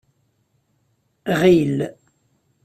[1.39, 1.77] Ɣil.